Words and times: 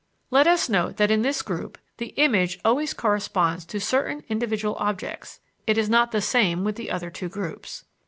Let 0.31 0.47
us 0.47 0.67
note 0.67 0.97
that 0.97 1.11
in 1.11 1.21
this 1.21 1.43
group 1.43 1.77
the 1.97 2.07
image 2.15 2.59
always 2.65 2.91
corresponds 2.91 3.65
to 3.65 3.79
certain 3.79 4.23
individual 4.29 4.75
objects; 4.79 5.41
it 5.67 5.77
is 5.77 5.89
not 5.91 6.11
the 6.11 6.21
same 6.21 6.63
with 6.63 6.75
the 6.75 6.89
other 6.89 7.11
two 7.11 7.29
groups. 7.29 7.85